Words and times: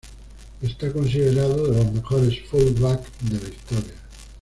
Está 0.63 0.91
considerado 0.91 1.67
de 1.67 1.75
los 1.83 1.93
mejores 1.93 2.39
"fullback" 2.49 3.01
de 3.21 3.39
la 3.39 3.49
historia. 3.49 3.93